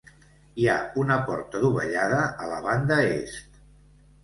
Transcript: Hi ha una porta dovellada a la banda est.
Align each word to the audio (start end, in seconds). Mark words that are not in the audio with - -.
Hi 0.61 0.63
ha 0.67 0.77
una 1.01 1.17
porta 1.27 1.61
dovellada 1.67 2.23
a 2.47 2.51
la 2.55 2.59
banda 2.71 3.01
est. 3.21 3.63